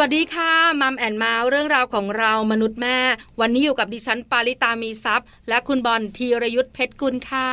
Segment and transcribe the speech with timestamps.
[0.00, 2.98] วัสดีค่ะ Mom and Mouth เรื่องราวของเรามนุษย์แม่
[3.40, 7.50] วันนี้อยู่กับดิฉันปาริตามีทรัพย์และคุณบอลธีรยุทธเพชรกุลค่ะ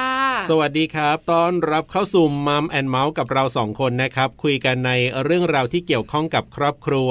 [0.50, 4.92] สวัสดีครับต้อนรับเข้าสู่ Mom and Mouth กับเราสองคนนะครับคุยกันใน
[5.24, 7.10] เรื่องราวที่เกี่ยวข้องกับครอบครัว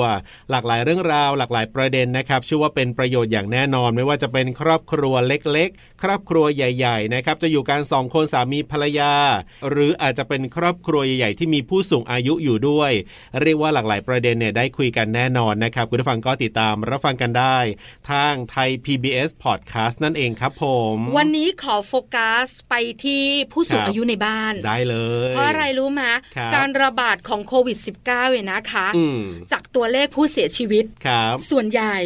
[0.50, 9.12] หลากหลายเรื่องราว หลากหลายประเด็นนะครับเชื่อว่าเป็นประโยชน์อย่างแน่นอน ไม่ว่าจะเป็นครอบครัวเล็ก ๆ ครอบครัวใหญ่ ๆ นะครับจะอยู่กันสองคนสามีภรรยา
[9.70, 12.92] หรืออาจจะเป็นครอบครัวใหญ่ๆที่มีผู้สูงอายุอยู่ด้วย
[13.40, 17.58] เรียกว่าหลากหลายประเด็นเนี่ยได้คุยกันแน่นอนนะครับคุณผู้ฟังก็ติดตามรับฟังกันได้
[18.10, 23.22] ทางไทย PBS Podcast นั่นเองครับผม วันนี้ขอโฟกัสไปที่
[23.52, 24.96] ผู้สูงอายุในบ้านได้เล
[25.30, 26.02] ย เพราะอะไรรู้ไหม
[26.54, 28.88] การระบาดของโควิด -19 เนี่ยนะคะ
[29.52, 31.96] จาก ตัวเลขผู้เสียชีวิตครับ ส่วนใหญ่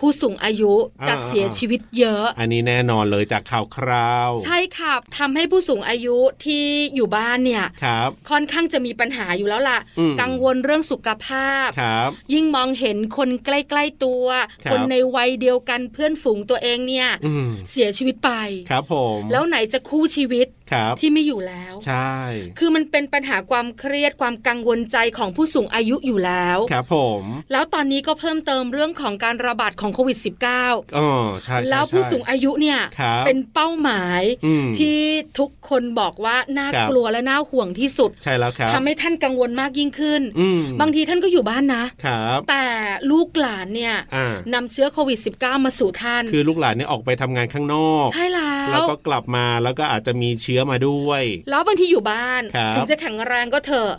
[0.00, 0.72] ผู้สูงอายุ
[1.08, 7.64] จะเสียชีวิตเยอะ อันนี้แน่นอนเลยจากข่าวคราว ใช่ครับทำให้ผู้สูงอายุที่อยู่บ้านเนี่ย
[8.30, 9.78] ค่อนข้างจะมีปัญหาอยู่แล้วล่ะ
[10.20, 11.68] กังวลเรื่องสุขภาพ
[12.32, 14.24] ยิ่งมองเห็นคนใกล้ๆตัว
[14.70, 17.08] คนในวัยเดียวกันเพื่อนฝูงตัวเองเนี่ย
[17.70, 18.30] เสียชีวิตไป
[18.70, 20.46] ครับผมแล้วไหนจะคู่ชีวิต
[21.00, 22.14] ที่ไม่อยู่แล้ว ใช่
[22.58, 30.18] คือมันเป็นปัญหาความเครียดความกังวลใจของผู้สูงอายุอยู่แล้วครับผม แล้วตอนนี้ก็เพิ่มเติมเรื่องของการระบาดของโควิด
[30.56, 31.08] -19 อ๋อ
[31.42, 32.78] ใช่แล้วผู้สูงอายุเนี่ย
[33.26, 34.22] เป็นเป้าหมาย
[34.78, 34.98] ที่
[35.38, 40.22] ทุกคนบอกว่าน่ากลัวและน่าห่วงที่สุดใช่แล้วครับทำให้ท่านกังวลมากยิ่งขึ้น
[40.80, 42.66] บางทีท่านก็อยู่บ้านนะครับแต่
[43.10, 43.94] ลูกหลานเนี่ย
[44.54, 52.42] นำเชื้อโควิด -19 มาสู่ท่าน คือลูกหลานเนี่ยออกไปทำงานข้างนอก ใช่แล้วแล้วก็กลับมาแล้วก็อาจจะมีเชื้อมาด้วย แล้วบางทีอยู่บ้าน
[52.74, 53.90] ถึงจะแข็งแรงก็เถอะ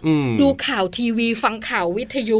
[0.42, 2.40] ดูข่าวทีวีฟังข่าววิทยุ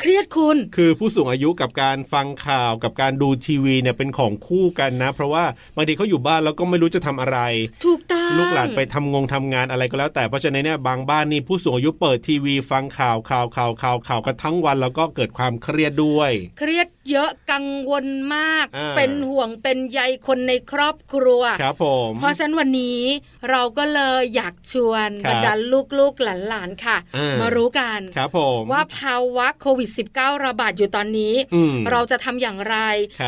[0.00, 5.44] เครียดคุณ คือผู้สูงอายุกับการฟังข่าวกับการดูทีวีเนี่ยเป็นของคู่กันนะ เพราะว่า
[5.76, 7.38] บางทีเขาอยู่บ้านแล้วก็ไม่รู้จะทำอะไร
[7.84, 18.66] ถูกต้องลูกหลานไปทำงงทำงานอะไรก็แล้ว แต่เพราะฉะนั้นเนี่ยบางบ้านนี่ผู้สูงอายุเปิดทีวีฟังข่าวข่าวข่าวข่าวข่าวกันทั้งวันแล้วก็เกิดความเครียดด้วย เครียดเยอะกังวลมาก
[18.96, 23.00] เป็นห่วงเป็นใยคนในครอบครัวครับผมเพราะฉะนั้นวันนี้
[23.50, 25.52] เราก็เลยอยากชวนบรรดา
[25.98, 26.96] ลูกๆหลานๆค่ะ
[27.40, 31.34] มารู้กันครับผมว่าภาวะโควิด -19 ระบาดอยู่ตอนนี้
[31.90, 32.76] เราจะทำอย่างไร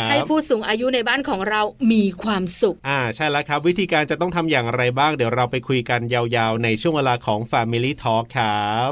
[0.09, 1.61] ให้ผู้สูงอายุในบ้านของเรา
[1.93, 8.91] มีความสุข อ่าใช่แล้วครับ วิธีการจะต้องทำอย่างไรบ้าง เดี๋ยวเราไปคุยกันยาวๆ ในช่วงเวลาของ Family Talk ครับ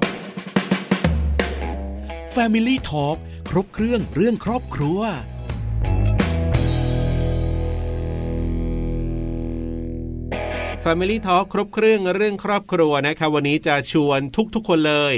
[2.35, 3.17] Family Talk
[3.51, 5.01] ครบเครื่องเรื่องครอบครัว
[10.91, 14.21] Family Talk ครบเครื่องเรื่องครอบครัวนะครับวันนี้จะชวน
[14.55, 15.15] ทุกๆคนเลย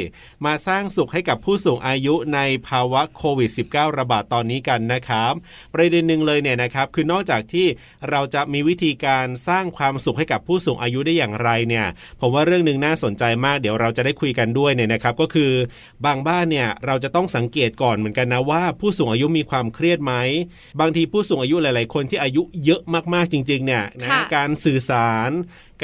[0.46, 5.32] มาสร้างสุขให้กับผู้สูงอายุในภาวะโควิด -19 ระบาดตอนนี้กันนะครับ
[5.74, 7.66] ประเด็นหนึ่งเลยเนี่ยนะครับคือนอกจากที่
[8.10, 11.86] เราจะมีวิธีการสร้างความสุขให้กับผู้สูงอายุได้อย่างไรเนี่ย
[12.20, 15.52] ผมว่าเรื่องหนึ่งน่าสนใจมากเดี๋ยวเราจะได้คุยกันด้วยเนี่ยนะครับก็คือ
[16.06, 20.14] บางบ้านเนี่ยเราจะต้องสังเกตก่อนเหมือนกันนะว่า ผู้สูงอายุมีความเครียดไหม
[20.80, 22.82] บางทีผู้สูงอายุหลาย ๆ คนที่อายุเยอะ
[23.14, 25.32] มากๆจริง ๆ เนี่ยนะการสื่อสาร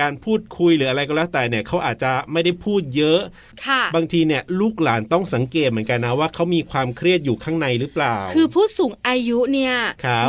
[0.00, 3.20] การพูดคุยหรืออะไรก็แล้วแต่เนี่ยเขาอาจจะไม่ได้พูดเยอะ
[3.66, 9.74] ค่ะ บางทีเนี่ยลูกหลานต้องสังเกตเหมือนกันนะว่าเขามีความเครียดอยู่ข้างในหรือเปล่า คือผู้สูงอายุเนี่ย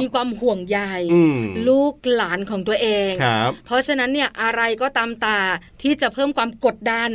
[0.02, 0.80] มีความห่วงใย
[1.68, 3.12] ลูกหลานของตัวเอง
[3.66, 5.40] เพราะฉะนั้นเนี่ยอะไรก็ตามตา
[5.82, 7.10] ที่จะเพิ่มความกดดัน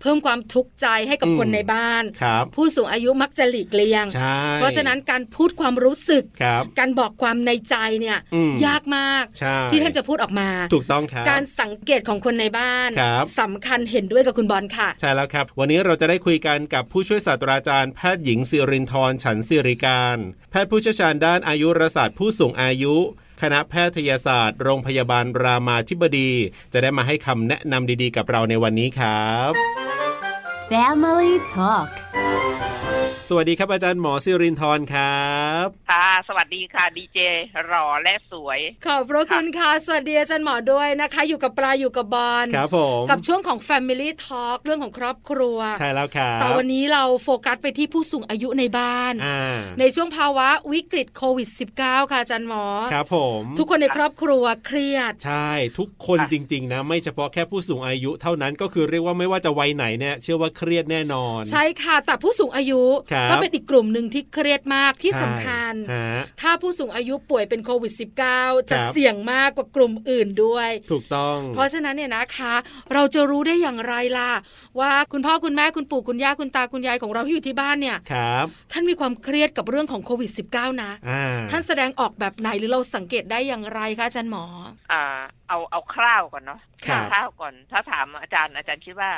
[0.00, 2.04] เพิ่มความทุกข์ใจให้กับคนในบ้าน
[2.56, 4.06] ผู้สูงอายุมักจะหลีกเลี่ยง
[4.54, 6.24] เพราะฉะนั้นการพูดความรู้สึก
[6.78, 8.18] การบอกความในใจเนี่ย
[8.66, 9.24] ยากมาก
[9.72, 12.90] ที่ท่านจะพูดออกมา ถูกต้องครับการสังเกตของคนในบ้าน
[13.40, 20.18] สำคัญเห็นด้วยกับคุณบอลค่ะ ใช่แล้วครับ วันนี้เราจะได้คุยกันกับผู้ช่วยศาสตราจารย์แพทย์หญิงสิรินทร์ฉันสิริการ
[20.50, 22.96] แพทย์ผู้เชี่ยวชาญด้านอายุรศาสตร์ผู้สูงอายุ
[23.42, 26.30] คณะแพทยศาสตร์ โรงพยาบาลรามาธิบดี
[26.72, 29.52] จะได้มาให้คำแนะนำดีๆ กับเราในวันนี้ครับ
[30.70, 31.90] Family Talk
[33.32, 35.30] สวัสดีครับอาจารย์หมอซิรินทร์ครั
[35.64, 37.18] บค่ะ สวัสดีค่ะดีเจ
[37.72, 49.14] รอและสวย ขอบพระคุณค่ะ สวัสดีอาจารย์หมอด้วยนะคะ อยู่กับปลาอยู่กับบอลครับผมกับช่วงของ Family Talk เรื่องของครอบครัว ใช่แล้วครับแต่วันนี้เราโฟกัสไปที่ผู้สูงอายุในบ้าน
[49.80, 51.48] ในช่วงภาวะวิกฤตโควิด
[51.80, 62.82] -19 ค่ะอาจารย์หมอครับผมทุกคนในครอบครัวเครียด ใช่ทุกคนจริง ๆ นะ ไม่เฉพาะแค่ผู้สูงอายุเท่านั้นก็คือเรียกว่าไม่ว่าจะวัยไหนเนี่ยเชื่อว่าเครียดแน่นอน ใช่ค่ะแต่ผู้สูงอายุ
[63.30, 65.74] ก็เป็นอีกกลุ่มหนึ่งที่เครียดมากที่สำคัญ
[66.40, 67.92] ถ้าผู้สูงอายุป่วยเป็นโควิด
[68.32, 72.54] -19 จะเสี่ยงมากกว่ากลุ่มอื่นด้วย ถูกต้อง เพราะฉะนั้นเนี่ยนะคะ
[72.92, 74.32] เราจะรู้ได้อย่างไรล่ะ
[74.80, 80.92] ว่าคุณพ่อคุณแม่คุณปู่คุณย่าคุณตาคุณยายของเราที่อยู่ที่บ้านเนี่ยครับท่านมีความเครียดกับเรื่องของโควิด -19 นะ
[81.50, 84.44] ท่านแสดงออกแบบไหนหรือเราสังเกตได้อย่างไรคะอาจารย์หมอ
[84.92, 85.02] อ่า
[85.48, 89.10] เอาเอาคร่าวก่อนเนาะคร่าวก่อน ถ้าถามอาจารย์อาจารย์คิดว่า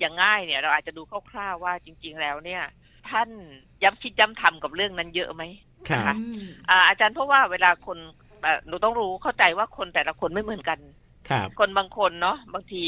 [0.00, 2.62] อย่างง่ายเนี่ยเราอาจจะดูคร่าวๆว่าจริง ๆ แล้วเนี่ย
[3.10, 3.30] ท่าน
[3.82, 5.42] ย้ำคิดย้ำทำกับเรื่องนั้นเยอะไหม
[5.90, 6.14] ค่ะ
[6.88, 7.98] อาจารย์เพราะว่าเวลาคน
[8.66, 10.78] หนูต้องรู้เข้าใจว่าคนแต่ละคนไม่เหมือนกัน
[11.30, 12.84] ครับคนบางคนเนาะบางที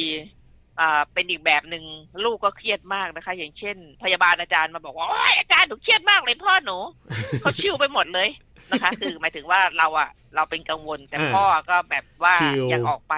[0.81, 1.85] อ่าเป็นอีกแบบหนึ่ง
[2.25, 5.07] ลูกก็เครียดมากนะคะ อย่างเช่น พยาบาลอาจารย์มาบอกว่า
[5.39, 6.77] อาจารย์หนูเครียดมากเลยพ่อหนู
[7.41, 8.29] เขาชิวไปหมดเลย
[8.71, 12.35] นะคะ คือหมายถึงว่าเราอะเราเป็นกังวล แต่พ่อก็แบบว่า
[12.71, 13.15] อยากออกไป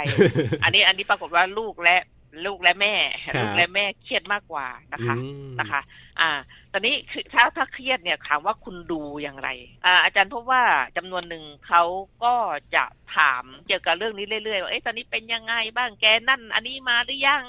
[0.65, 1.99] อันนี้อันนี้ปรากฏว่าลูกและ
[2.47, 2.95] ลูกและแม่
[3.41, 5.15] ลูกและแม่เครียดมากกว่านะคะ
[5.61, 5.81] นะคะ
[6.21, 6.33] อ่า
[6.73, 9.49] ตอนนี้คือถ้าถ้าเครียดเนี่ยถามว่าคุณดูอย่างไร
[9.85, 10.63] อ่าอาจารย์พบว่า
[10.97, 11.83] จำนวนหนึ่งเขา
[12.25, 12.35] ก็
[12.75, 12.85] จะ
[13.17, 17.45] ถามเกี่ยวกับเรื่องนี้เรื่อยๆว่าเอ๊ะตอนนี้เป็นยังไงบ้างแกนั่น อันนี้มาหรือยัง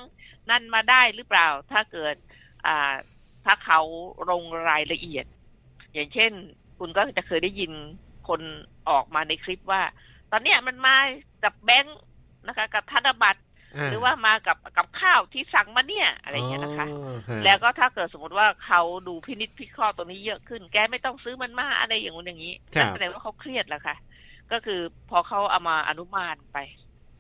[0.50, 2.16] นั่นมาได้หรือเปล่า ถ้าเกิด
[2.66, 2.94] อ่า
[3.46, 3.82] ถ้าเขา
[4.30, 5.26] ลงรายละเอียด
[5.94, 6.32] อย่างเช่น
[6.80, 7.72] คุณก็จะเคยได้ยิน
[8.28, 8.42] คน
[8.90, 9.82] ออกมาในคลิปว่า
[10.32, 10.98] ตอนเนี้ยมันมา
[11.44, 12.00] กับแบงค์
[12.48, 13.42] นะคะ กับธนบัตร
[13.90, 16.88] หรือว่ามากับกับข้าวที่สั่งมาเนี่ยอะไรเงี้ยนะคะ
[17.44, 23.96] แล้วก็ถ้าเกิดสมมติว่าเขาดูพินิจพิเคราะห์ตรงนี้เยอะขึ้น แกไม่ต้องซื้อมันมาอะไรอย่างงู้นอย่างนี้นั่นแสดงว่าเขาเครียดแล้วค่ะ
[24.52, 26.58] ก็คือพอเขาเอามาอนุมานไป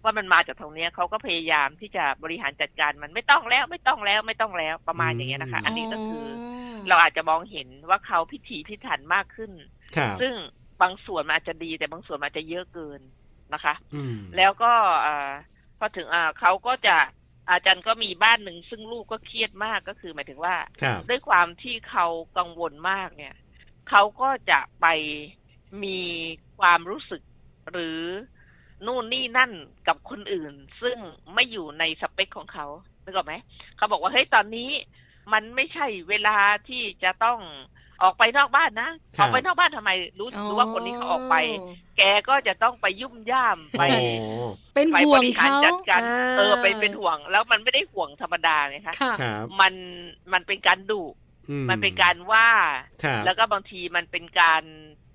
[0.03, 6.25] ว่ามันมาจากตรงนี้เขาก็พยายามที่จะบริหารจัดการมันไม่ต้องแล้วไม่ต้องแล้วไม่ต้องแล้วประมาณอย่างเงี้ยนะคะ อันนี้ก็คือ
[6.87, 9.51] เราอาจจะมองเห็นว่าเขาพิถีพิถันมากขึ้น
[10.21, 10.33] ซึ่ง
[10.81, 13.01] บางส่วนมันอาจจะดีแต่บางส่วนมันอาจจะเยอะเกิน
[13.53, 13.73] นะคะ
[14.37, 14.71] แล้วก็
[15.83, 16.97] พอถึงอ่าเขาก็จะ
[17.49, 20.55] อาจารย์ก็มีบ้านหนึ่งซึ่งลูกก็เครียดมากก็คือหมายถึงว่า
[21.09, 22.07] ด้วยความที่เขา
[22.37, 23.35] กังวลมากเนี่ย
[23.89, 24.87] เขาก็จะไป
[25.83, 25.99] มี
[26.59, 27.21] ความรู้สึก
[27.71, 27.99] หรือ
[28.85, 29.51] นู่นนี่นั่น
[29.87, 30.97] กับคนอื่น ซึ่ง
[31.33, 32.67] ไม่อยู่ในสเปคของเขา
[33.03, 33.33] นึกออกไหม
[33.77, 34.69] เขาบอกว่าเฮ้ยตอนนี้
[35.33, 36.37] มันไม่ใช่เวลา
[36.67, 37.39] ที่จะต้อง
[38.03, 38.89] ออกไปนอกบ้านนะ
[39.19, 41.35] ออกไปนอกบ้านทำไมรู้รู้ว่าคนนี้เขาออกไป
[41.97, 43.83] แกก็จะต้องไปยุ่มย่ามไป
[44.75, 46.01] เป็นห่วงเขาจัดการ
[46.37, 48.95] เออไปเป็นห่วง แล้วมันไม่ได้ห่วงธรรมดาไงคะ
[49.59, 49.73] มัน
[50.33, 51.03] มันเป็นการดุ
[51.69, 52.49] มันเป็นการว่า
[53.25, 54.63] แล้วก็บางทีมันเป็นการ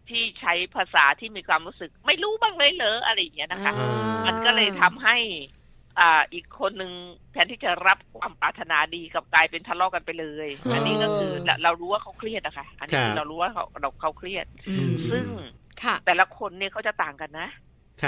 [0.09, 3.73] ที่ใช้ภาษาที่มีความรู้สึก ไม่รู้บ้างเลยเหรออะไรอย่างเงี้ยนะคะ
[4.27, 5.17] มันก็เลยทำให้
[6.01, 6.93] อ่าอีกคนหนึ่ง
[7.33, 11.33] แทนที่จะรับความปรารถนาดีกับกลายเป็นทะเลาะกันไปเลย อันนี้ก็คือ
[11.63, 14.47] เรารู้ว่าเขาเครียดอะค่ะอันนี้เรารู้ว่าเขาเราเขาเครียด
[15.13, 15.27] ซึ่ง
[16.07, 17.49] แต่ละคนเนี่ยเขาจะต่างกันนะ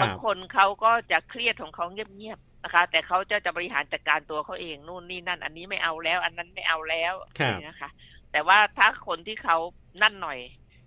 [0.03, 7.15] บางคนเขาก็จะเครียดของเขาเงียบๆนะคะ แต่เขาจะจะบริหารจัดการตัวเขาเองนู่นนี่นั่น อันนี้ไม่เอาแล้ว อันนั้นไม่เอาแล้ว
[7.69, 7.91] นะคะ
[8.33, 9.57] แต่ว่าถ้าคนที่เขา
[10.03, 10.39] นั่นหน่อย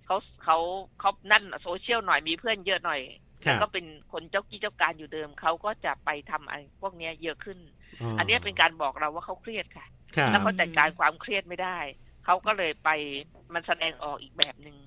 [0.05, 0.57] เขาเขา
[0.99, 3.01] เขานั่นโซเชียลหน่อยมีเพื่อนเยอะหน่อย
[3.43, 7.57] แล้วก็เป็นคนเจ้ากี้เจ้าการอยู่เดิมเขาก็จะไปทำอะไรพวกนี้เยอะขึ้น
[8.17, 9.85] อันนี้เป็นการบอกเราว่าเขาเครียดค่ะ
[10.31, 11.77] แล้วเขาจัดการความเครียดไม่ได้
[12.25, 12.89] เขาก็เลยไป
[13.53, 14.77] มันแสดงออกอีกแบบหนึ่ง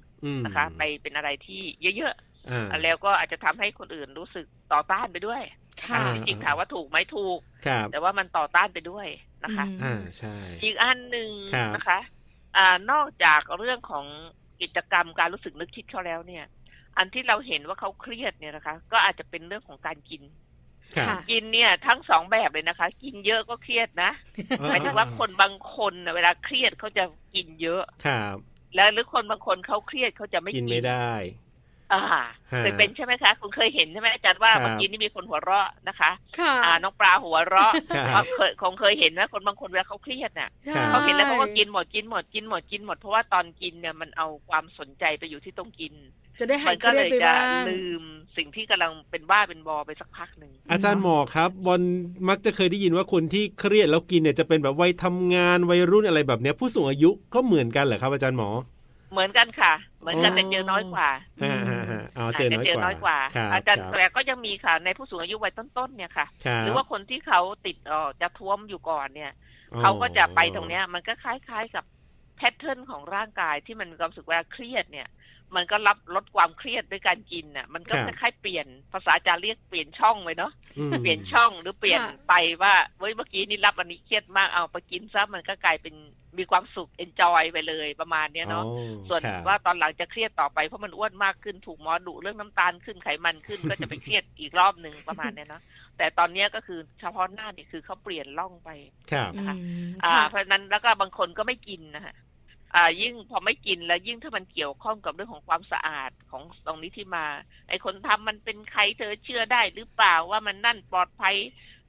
[0.44, 1.62] นะคะ ไปเป็นอะไรที่
[1.96, 5.42] เยอะๆแล้วก็อาจจะทำให้คนอื่นรู้สึกต่อต้านไปด้วย
[6.14, 7.38] จริงๆถามว่าถูกไหมถูก
[7.92, 9.06] แต่ว่ามันต่อต้านไปด้วย
[9.44, 11.30] นะคะอ่าใช่อีกอันหนึ่ง
[11.74, 11.98] นะคะ
[12.56, 14.06] อ่านอกจากเรื่องของ
[14.62, 16.44] กิจกรรมการรู้สึกนึกคิดเขาแล้วเนี่ย
[16.98, 20.22] อันที่เราเห็นว่าเขาเครียดเนี่ยนะคะ ก็อาจจะเป็นเรื่องของการกิน
[21.30, 24.10] กินเนี่ยทั้งสองแบบเลยนะคะ กินเยอะก็เครียดนะ
[24.68, 27.04] หมายถึงว่าคนบางคนเวลาเครียดเขาจะ
[27.34, 28.36] กินเยอะครับ
[28.74, 31.12] แล้วหรือคนบางคนเขาเครียดเขาจะไม่กินไม่ได้
[32.12, 36.10] อ่าเคยเป็นใช่ไหมคะคุณเคยเห็นใช่ไหมอาจารย์ว่าเมื่อกี้นี่มีคนหัวเราะนะคะ
[36.64, 37.72] อ่าน้องปลาหัวเราะ
[38.34, 40.50] เคยคงเคยเห็นนะคนบางคนเวลาเขาเครียดเนี่ย
[40.90, 45.94] เขาเห็นแล้วเขาก็กินหมดกินหมดกินหมดกินหมดเพราะว่าตอนกินเนี่ยมันเอาความสนใจไปอยู่ที่ต้องกิน
[46.40, 48.04] จะได้หายเครียดไปบ้างลืม
[48.36, 51.80] สิ่งที่กำลังเป็นบ้าเป็นบอไปสักพักหนึ่งอาจารย์หมอครับบอล
[52.28, 58.48] มักจะเคยได้ยินว่าคนที่เครียดแล้วกินเนี่ยจะเป็นแบบวัยทำงานวัยรุ่นอะไรแบบเนี้ยผู้สูงอายุก็เหมือนกันเหรอครับอาจารย์หมอ
[59.14, 61.08] เหมือนกันค่ะ เหมือนกันแต่เจอน้อยกว่า
[62.18, 62.48] อ๋อเจอ
[62.84, 63.18] น้อยกว่า
[63.52, 66.26] อาจารย์แต่ก็ยังมีค่ะในผู้สูงอายุวัยต้นๆเนี่ยค่ะ
[66.60, 69.32] หรือว่าคนที่เขาติดอ๋อจะท่วมอยู่ก่อนเนี่ย
[69.80, 71.84] เขาก็จะไปตรงเนี้ย มันก็คล้ายๆกับ
[72.36, 75.08] แพทเทิร์นของร่างกายที่มันมีความรู้สึกว่าเครียดเนี่ย
[75.54, 80.52] มันก็รับลดความเครียดด้วยการกินน่ะ มันก็คล้ายๆเปลี่ยนภาษาจะเรียกเปลี่ยนช่องไปเนาะ
[81.02, 85.94] เปลี่ยนช่องหรือเปลี่ยนไปว่าเฮ้ยเมื่อกี้นี่รับอันนี้เครียดมากเอาไปกินซะมันก็กลายเป็น
[86.38, 88.64] มีความสุขเอนจอยไปเลยประมาณเนี้ยเนาะ
[89.08, 95.62] ส่วนว่าตอนหลังจะเครียดต่อไปเพราะมันอ้วนมากขึ้นถูกหมอดุเรื่องน้ำตาลขึ้นไขมันขึ้นก็จะไปเครียดอีกรอบหนึ่งประมาณเนี้ยเนาะ
[95.98, 98.70] แต่ตอนนี้ก็คือเฉพาะหน้านี่คือเขาเปลี่ยนล่องไป
[99.36, 99.56] นะคะ
[100.04, 102.14] อ่า เพราะนั้นแล้วก็บางคนก็ไม่กินนะฮะ
[102.74, 107.24] อ่ายิ่งพอไม่กินแล้วยิ่งถ้ามันเกี่ยวข้องกับเรื่องของความสะอาดของตรงนี้ที่มา
[107.68, 111.36] ไอ้คนทำมันเป็นใครเธอเชื่อได้หรือเปล่าว่ามันนั่นปลอดภัย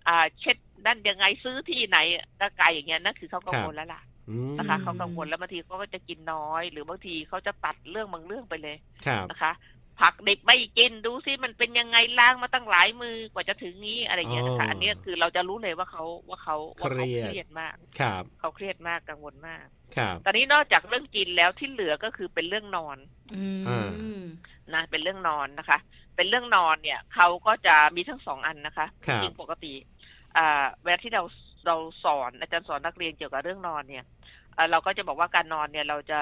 [0.08, 1.98] อ่า เช็ดนั่นยังไงซื้อที่ไหน
[2.40, 4.02] ก็ไกลอย่างเงี้ยนั่นคือเขากังวลแล้วล่ะ
[4.58, 8.78] นะคะเขากังวลแล้วบางทีเขาก็จะกินน้อย หรือบางทีเขาจะตัดเรื่องบางเรื่องไปเลย
[9.32, 9.54] นะคะ
[10.02, 19.66] ผักดิบไม่กินดูซิมันเป็นยังไงล้างมาตั้งหลายมือกว่าจะถึงนี้อะไรเงี้ยนะคะอันนี้คือเราจะรู้เลยว่าเขาว่าเขาว่าเขาเครียดมากครับเขาเครียดมากกังวลมาก
[19.96, 22.98] ครับตอนนี้นอกจากเรื่องกินแล้วที่เหลือก็คือเป็นเรื่องนอน
[24.74, 25.80] นะเป็นเรื่องนอนนะคะ
[26.16, 28.88] เป็นเรื่องนอนเนี่ยเขาก็จะมีทั้งสองอันนะคะ
[29.24, 29.74] จริงปกติ
[30.38, 31.24] อ่าเวลาที่เรา
[31.68, 34.06] เราสอนอาจารย์สอนนักเรียนเกี่ยวกับเรื่องนอนเนี่ย
[34.72, 36.22] เราก็จะบอกว่าการนอนเนี่ยเราจะ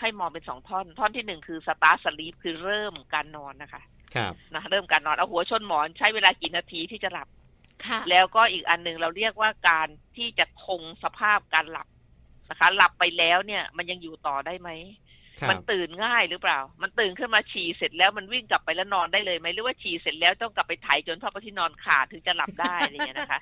[0.00, 3.82] ให้มองเป็นสองท่อน ท่อนที่หนึ่งคือสตาร์สลีปคือเริ่มการนอนนะคะ
[4.14, 7.28] ครับนะเริ่มการนอนเอาหัวชนหมอนใช้เวลากี่นาทีที่จะหลับ
[7.86, 11.88] ค่ะแล้วก็อีกอันหนึ่งเราเรียกว่าการที่จะคงสภาพการหลับ
[12.50, 14.70] นะคะ หลับไปแล้วเนี่ย มันยังอยู่ต่อได้ไหม
[15.50, 23.40] มันตื่นง่ายหรือเปล่า มันตื่นขึ้นมาฉี่เสร็จแล้วมันวิ่งกลับไปแล้วนอนได้เลยไหมหรือว่าฉี่เสร็จแล้วต้องกลับไปถ่ายจนพ่อที่นอนขาดถึงจะหลับได้อะไรเงี้ยนะคะ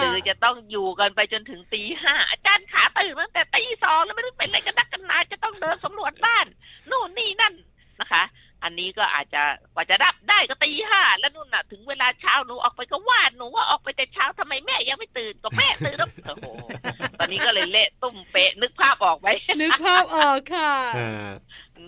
[0.00, 6.46] หรือจะต้องอยู่กันไปจนถึงตีห้าอาจารย์ขาตื่นตั้งแต่ตีสองแล้วไม่รู้เป็นอะไรกันนักกันนาจะต้องเดินสำรวจบ้าน
[6.90, 7.54] นู่นนี่นั่น
[8.00, 8.22] นะคะ
[8.62, 9.42] อันนี้ก็อาจจะ
[9.74, 16.46] กว่าจะดับได้ก็ตีห้าแล้วนู่นน่ะ ถึงเวลาเช้าหนูออกไปก็วาดหนูว่าออกไปแต่เช้าทำไมแม่ยังไม่ตื่นก็แม่ตื่นแล้วโอ้โห
[17.18, 19.28] ตอนนี้ก็เลยเละตุ้มเป๊ะนึกภาพออกไหม
[19.60, 20.72] นึกภาพออกค่ะ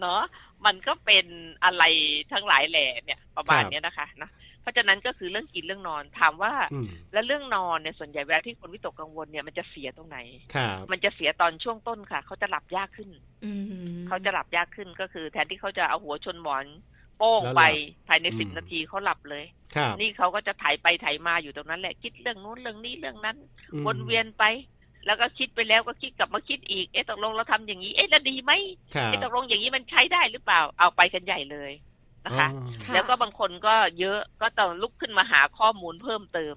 [0.01, 0.23] เนาะ
[0.67, 1.27] มันก็เป็น
[1.65, 1.83] อะไร
[2.33, 6.53] ทั้งหลายแหล่เนี่ยประมาณนี้นะคะนะเพ ราะฉะนั้นก็คือเรื่องกินเรื่องนอนถามว่า
[7.13, 10.19] แล้วเรื่องนอนเนี่ยส่วนใหญ่เวลาที่คนวิตกกังวลเนี่ยมันจะเสียตรงไหน
[10.91, 13.11] มันจะเสียตอนช่วงต้นค่ะ เขาจะหลับยากขึ้น
[14.09, 16.67] เขาจะหลับยากขึ้นก็คือ แทนที่เขาจะเอาหัวชนหมอน
[17.19, 17.63] โป้งไป
[18.09, 19.45] ภายในสิบนาทีเขาหลับเลย
[20.01, 23.37] นี่เขาก็จะถ่ายไปถ่ายมาอยู่ตรงนั้นแหละคิดเรื่องนู้นเรื่องนี้เรื่องนั้น
[23.87, 24.45] วนเวียนไป
[25.07, 28.53] แล้วก็คิดไปแล้วก็คิดกลับมาคิดอีกเอ๊ะตกลงเราทำอย่างนี้เอ๊ะแล้วดีไหม
[29.07, 31.73] เอ๊ะตกลงอย่างนี้มันใช้ได้หรือเปล่าเอาไปกันใหญ่เลย
[32.25, 32.49] นะคะ
[32.93, 36.57] แล้วก็บางคนก็เยอะก็ต้องลุกขึ้นมาหาข้อมูลเพิ่มเติม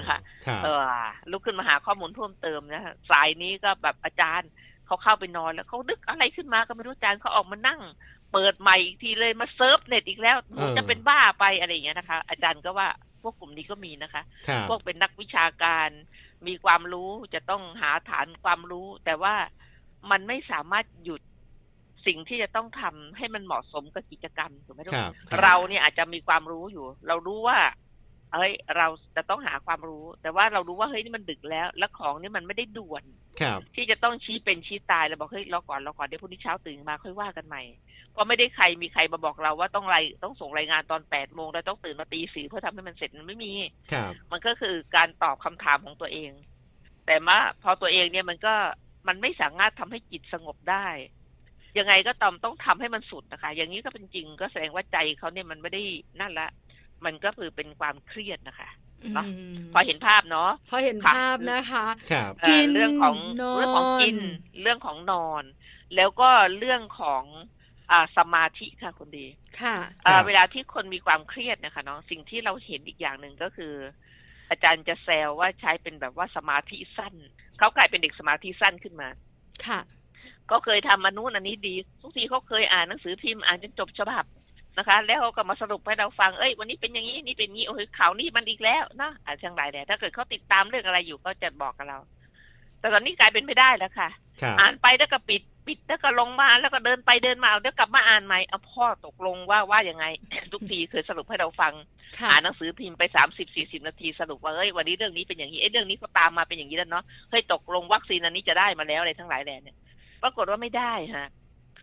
[0.00, 0.20] นะคะ
[0.64, 0.82] เออ
[1.30, 4.50] ลุกขึ้นมาหาข้อมูลเพิ่มเติมนะสายนี้ก็แบบอาจารย์
[4.86, 7.80] เขาเข้าไปนอนแล้วเขาดึกอะไรขึ้นมาก็ไม่รู้อาจารย์เขาออกมานั่ง
[8.32, 10.36] เปิดใหม่อีกทีเลยมาเซิร์ฟเน็ตอีกแล้ว
[10.76, 12.88] จะเป็นบ้าไปอะไรอย่างเงี้ยนะคะ อาจารย์ก็ว่า
[13.22, 14.22] พวกกลุ่มนี้ก็มีนะคะ
[14.68, 15.88] พวกเป็นนักวิชาการ
[16.46, 19.34] มีความรู้จะต้องหาฐานความรู้ แต่ว่า
[20.10, 21.22] มันไม่สามารถหยุด
[22.06, 27.58] สิ่งที่จะต้องทำให้มันเหมาะสมกับกิจกรรมถูกไหมทุกคนเราเนี่ยอาจจะมีความรู้อยู่ เรารู้ว่า
[28.34, 33.04] เฮ้ยเราจะต้องหาความรู้ แต่ว่าเรารู้ว่าเฮ้ยนี่มันดึกแล้ว แล้วของนี่มันไม่ได้ด่วน
[33.74, 37.62] ที่จะต้องชี้เป็นชี้ตายเราบอกเฮ้ยรอก่อนรอก่อนเดี๋ยวพรุ่งนี้เช้าตื่นมาค่อยว่ากันใหม่
[38.12, 43.52] เพราะไม่ได้ใครมีใครมาบอกเราว่าต้องไรต้องส่งรายงานตอนแปดโมงแล้วต้องตื่นมาตีสี่เพื่อทำให้มันเสร็จมันไม่มี
[44.32, 46.30] มันก็คือการตอบคำถามของตัวเอง
[47.06, 48.54] แต่มาพอตัวเองเนี่ยมันก็
[49.08, 50.86] มันไม่สามารถทำให้จิตสงบได้
[51.78, 55.82] ยังไงก็ตามต้องทำให้มันสุดนะคะ อย่างนี้ก็เป็นจริงก็แสดงว่าใจเขาเนี่ยมันไม่ได้
[56.20, 56.48] นั่นละ
[57.04, 58.70] มันก็คือเป็นความเครียดนะคะ
[59.14, 59.26] เนาะ
[59.72, 62.32] พอเห็นภาพเนาะพอเห็นภาพนะคะครับ
[62.72, 63.16] เรื่องของ
[63.56, 64.18] เรื่องของกิน
[64.62, 65.44] เรื่องของนอน
[65.96, 67.24] แล้วก็เรื่องของ
[67.90, 69.26] อ่าสมาธิค่ะคุณดี
[69.60, 69.76] ค่ะ
[70.26, 73.74] เวลาที่คนมีความเครียดนะคะน้องสิ่งที่เราเห็นอีกอย่างหนึ่งก็คือ
[74.50, 77.14] อาจารย์จะแซวว่าใช้เป็นแบบว่าสมาธิสั้น
[77.58, 79.08] เขากลายเป็นเด็กสมาธิสั้นขึ้นมา
[79.66, 79.80] ค่ะ
[80.50, 84.24] ก็เคยทำมานุษย์อันนี้ดี ทุกทีเขาเคยอ่านหนังสือพิมพ์อ่านจนจบฉบับ
[84.78, 91.98] นะคะ แล้วเขาก็มาสรุปให้เราฟังเอ้ยวันนี้เป็นอย่างนี้นี่เป็นงี้โอ้ยข่าวนี้มันอีกแล้วนะอ่าช่างไรแต่ถ้าเกิดเขาติดตามเรื่องอะไรอยู่ก็จะบอกกับเรา
[92.80, 94.08] แต่ตอนนี้กลายเป็นไม่ได้แล้วค่ะ
[94.60, 100.04] อ่านไปแล้วก็ปิดปิดแล้วก็ลงมาแล้วก็เดินไปเดินมาแล้วกลับมาอ่านใหม่เอาพ่อตกลงว่าว่ายังไง
[100.52, 101.72] ทุกทีเคยสรุปให้เราฟัง
[102.30, 109.76] อ่านหนังสือพิมพ์ไปสามสิบสี่สิบนาทีสรุปว่าเอ้ยวันนี้เรื่องนี้เป็นอย่างนี้เอ้ยเรื่องนี้ก็ตามมาเป็นอย่างนี้แล้วเนาะเฮ้ยตกลงวัคซีนอันนี้จะได้มาแล้วอะไรทั้งหลายแหล่เนี่ย
[110.22, 111.28] ปรากฏว่าไม่ได้ฮะ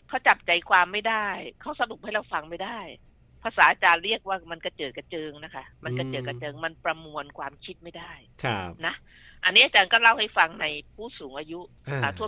[0.07, 1.27] เขาจับใจความไม่ได้
[1.61, 2.79] เขาสรุปให้เราฟังไม่ได้
[3.43, 8.11] ภาษาอาจารย์เรียกว่ามันกระเจิดกระเจิงนะคะ มันกระเจิดกระเจิงมันประมวลความคิดไม่ได้
[8.43, 8.95] ครับนะ
[9.43, 10.65] อันนี้อาจารย์ก็เล่าให้ฟังใน
[10.95, 11.59] ผู้สูงอายุ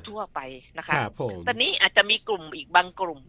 [0.09, 0.39] ทั่ว ๆ ไป
[0.77, 3.21] นะคะครับผมตอนนี้อาจจะมีกลุ่มอีกบางกลุ่ม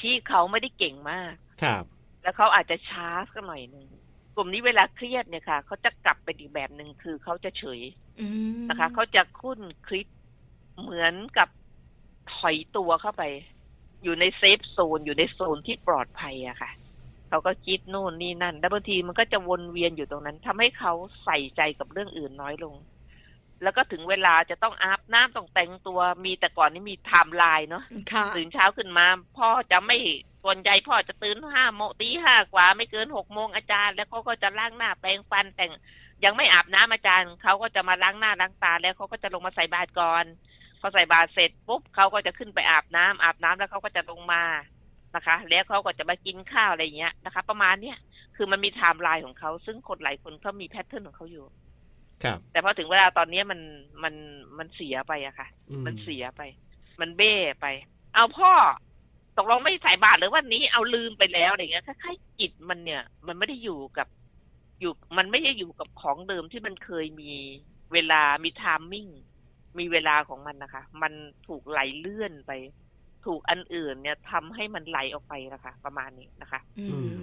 [0.00, 1.84] ที่เขาไม่ได้เก่งมากครับ
[2.22, 3.86] แล้วเขาอาจจะช้าสักหน่อยหนึ่ง
[4.34, 7.80] กลุ่มนี้เวลาเครียดเนี่ยค่ะเขาจะกลับไปอีกแบบหนึ่งคือเขาจะเฉย
[8.68, 10.06] นะคะเขาจะครุ่นคิด
[10.80, 11.48] เหมือนกับ
[12.34, 13.22] ถอยตัวเข้าไป
[14.02, 16.70] อยู่ใน safe zone อยู่ในโซนที่ปลอดภัยอะค่ะ
[17.28, 20.92] เขาก็คิดโน่นนี่นั่น แล้วบางทีมันก็จะวนเวียนอยู่ตรงนั้นทำให้เขา
[21.24, 22.74] ใส่ใจกับเรื่องอื่นน้อยลง
[23.62, 27.84] แล้วก็ถึงเวลาจะต้องอาบน้ำต้องแต่งตัว มีแต่ก่อนนี่มีไทม์ไลน์เนาะ
[28.36, 29.06] ตื่นเช้าขึ้นมา
[29.36, 29.96] พ่อจะไม่
[30.42, 35.72] ส่วนใหญ่พ่อจะตื่นห้าโมงตีห้ากว่า ไม่เกินหกโมงอาจารย์ แล้วเขาก็จะล้างหน้าแปรงฟันแต่ง
[36.24, 40.24] ยังไม่อาบน้ำอาจารย์เขาก็จะมาล้างหน้าล้างตาแล้วเขาก็จะลงมาใส่บาตรก่อน
[40.80, 44.42] พอใส่บาตรเสร็จปุ๊บเขาก็จะขึ้นไปอาบน้ำอาบน้ำแล้วเขาก็จะลงมา
[45.14, 47.98] นะคะ แล้วเขาก็จะมากินข้าวอะไรเงี้ยนะคะ ประมาณเนี้ย
[48.36, 51.44] คือมันมีไทม์ไลน์ของเขาซึ่งคนหลายคนเขามี pattern ของเขาอยู่
[52.22, 53.60] ครับ แต่พอถึงเวลาตอนนี้มัน
[54.02, 54.14] มัน
[54.58, 55.48] มันเสียไปอะค่ะ
[55.86, 56.42] มันเสียไป
[57.00, 57.66] มันเบ้ไป
[58.14, 58.52] เอาพ่อ
[59.38, 64.08] ตกลงไม่ใส่บาตรหรือวันนี้เอาลืมไปแล้วอะไรเงี้ยคล้ายๆจิตมันเนี่ย มันไม่ได้อยู่กับ
[64.80, 67.32] อยู่ มันไม่ได้อยู่กับของเดิมที่มันเคยมี
[67.92, 69.08] เวลามีไทามมิ่ง
[69.78, 71.12] มีเวลาของมันนะคะ มัน
[71.46, 72.52] ถูกไหลเลื่อนไป
[73.26, 76.60] ถูกอันอื่นเนี่ยทำให้มันไหลออกไปนะคะ ประมาณนี้นะคะ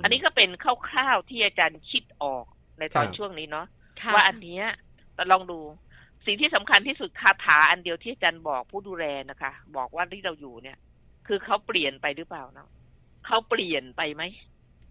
[0.04, 2.46] อันนี้ก็เป็นคร่าวๆที่อาจารย์คิดออก
[2.80, 3.68] ในตอนช่วงนี้เนาะ
[4.14, 4.64] ว่าอันเนี้ย
[5.32, 5.60] ลองดู
[6.26, 10.78] สิ่งที่สำคัญที่สุดคาถาอันเดียวที่อาจารย์บอกผู้ดูแลนะคะ บอกว่าที่เราอยู่เนี่ย
[11.28, 12.70] คือเขาเปลี่ยนไปหรือเปล่าเนาะ
[13.26, 14.24] เขาเปลี่ยนไปไหม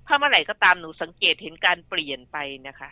[0.07, 2.39] ถ้าเมื่อไหร่ก็ตามหนูสังเกตเห็นการเปลี่ยนไป
[2.69, 2.91] นะคะ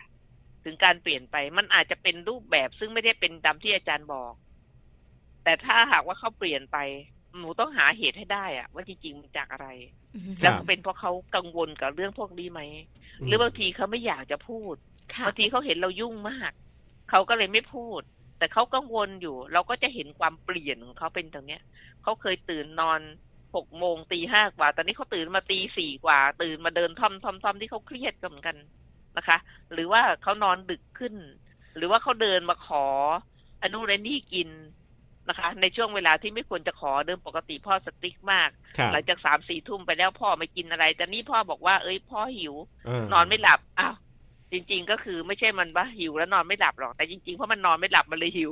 [0.63, 4.33] ถึงการเปลี่ยนไปมันอาจจะเป็นรูปแบบซึ่งไม่ได้เป็นตามที่อาจารย์บอก
[5.43, 6.77] แต่ถ้าหากว่าเขาเปลี่ยนไป
[7.37, 9.67] หนูต้องหาเหตุให้ได้อะว่าจริงๆมันจากอะไร
[10.41, 12.61] แล้วเป็นเพราะเขากังวลกับเรื่องพวกนี้ไหม
[13.25, 14.75] หรือบางทีเขาไม่อยากจะพูด
[15.25, 16.51] บางทีเขาเห็นเรายุ่งมาก
[17.09, 18.01] เขาก็เลยไม่พูด
[18.37, 21.61] แต่เขากังวลอยู่ เราก็จะเห็นความเปลี่ยนของเขาเป็นตรงเนี้ย
[22.03, 23.01] เขาเคยตื่นนอน
[23.55, 28.57] หกโมงตีห้ากว่า ตอนนี้เขาตื่นมาตีสี่กว่า ตื่นมาเดินท่อมท่อมท่อมที่เขาเครียดกันเหมือนกัน
[29.17, 29.37] นะคะ
[29.73, 31.15] หรือว่าเขานอนดึกขึ้น
[31.75, 32.85] หรือว่าเขาเดินมาขอ
[33.63, 34.49] อนุเรนี่กิน
[35.31, 38.49] นะคะ ในช่วงเวลาที่ไม่ควรจะขอเดิมปกติพ่อสติ๊กมาก
[38.91, 42.55] หลังจากสามสี่ทุ่มไปแล้วพ่อไม่กินอะไร แต่นี่พ่อบอกว่าเอ้ยพ่อหิว
[43.13, 43.95] นอนไม่หลับอ้าว
[44.51, 48.51] จริง ๆ ก็คือไม่ใช่มันว่าหิวแล้วนอนไม่หลับหรอกแต่จริงๆเพราะมันนอนไม่หลับมันเลยหิว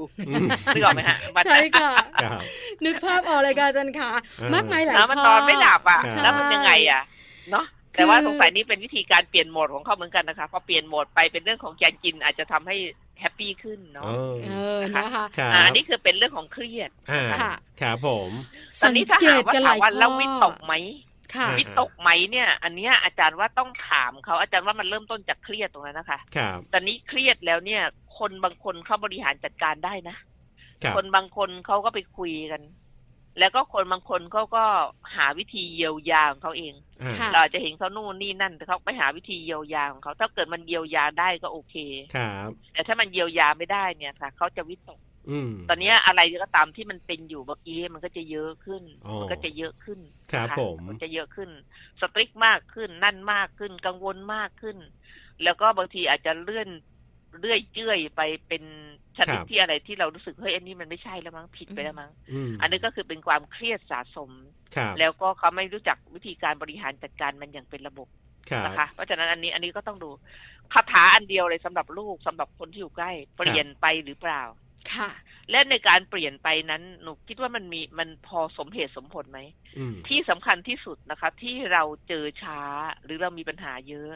[0.76, 1.92] นึกออกไหมฮะใช่ค่ะ
[2.86, 4.10] นึกภาพออกเลยค่ะจันค่ะ
[4.54, 7.02] มากมายหลายข้อมันนอนไม่หลับอะแล้วมันยังไงอะ
[7.52, 12.76] เนาะแต่ว่าสงสัยนี้เป็นวิธีการเปลี่ยนโหมดของเขาเหมือนกันนะคะพอเปลี่ยนโหมดไปเป็นเรื่องของการกินอาจจะทำให้
[13.20, 14.04] แฮปปี้ขึ้นเนาะ
[14.48, 15.26] เออนะคะ
[15.66, 16.90] อันนี้คือเป็นเรื่องของเครียด
[17.42, 18.32] ค่ะครับผม
[18.82, 20.74] ตอนนี้ถ้าหากว่าถามว่าแล้ววิตกไหม
[21.60, 27.82] วิตกไหมเนี่ย อันนี้อาจารย์ว่าต้องถามเขาอาจารย์ว่ามันเริ่มต้นจากเครียดตรงนั้นนะคะครับตอนนี้เครียดแล้วเนี่ย
[28.20, 30.16] คนบางคนเขาบริหารจัดการได้นะ
[30.96, 32.62] คนบางคนเขาก็ไปคุยกัน
[33.40, 34.66] แล้วก็คนบางคนเขาก็
[35.16, 36.74] หาวิธีเยียวยาของเขาเอง
[37.34, 41.76] เราจะเห็นเขานู่นนี่นั่นแต่เขาไปหาวิธีเยียวยาของเขาถ้าเกิดมันเยียวยาได้ก็โอเค
[42.16, 45.00] ครับ แต่ถ้ามันเยียวยาไม่ได้เนี่ยค่ะเขาจะวิตก
[45.70, 48.84] ตอนนี้อะไรก็ตามที่มันเป็นอยู่เมื่อกี้มันก็จะเยอะขึ้น
[49.20, 50.00] มันก็จะเยอะขึ้น
[50.32, 51.50] ครับผมมันจะเยอะขึ้น
[52.02, 54.78] สตริกมากขึ้นนั่นมากขึ้นกังวลมากขึ้น
[55.44, 56.70] แล้วก็บางทีอาจจะเลื่อน
[57.40, 58.64] เลื่อยเจื่อยไปเป็น
[59.18, 62.12] ชนิดที่อะไรที่เรารู้สึกเฮ้ยอันนี้มันไม่ใช่แล้วมั้งผิดไปแล้วมั้ง
[62.62, 64.32] อันนี้ก็คือเป็นความเครียดสะสม
[65.00, 68.08] แล้วก็เขาไม่รู้จักวิธีการบริหารจัดการมันอย่างเป็นระบบ
[68.66, 70.10] นะคะเพราะฉะนั้นอันนี้อันนี้ก็ต้องดู
[70.74, 74.42] คาถาอันเดียวเลยสำหรับลูกสำหรับคนที่อยู่ใกล้เปลี่ยนไปหรือเปล่า
[74.94, 75.10] ค่ะ
[75.52, 79.40] และในการเปลี่ยนไปนั้นหนูคิดว่ามันมีมันพอสมเหตุสมผลไหม
[80.08, 82.62] ที่สำคัญที่สุดนะคะ ที่เราเจอช้า
[83.04, 84.10] หรือเรามีปัญหาเยอะ